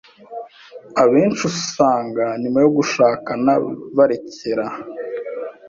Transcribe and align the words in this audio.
Abenshi 1.03 1.41
usanga 1.51 2.23
nyuma 2.41 2.57
yo 2.63 2.69
gushakana 2.77 3.51
barekera 3.95 4.65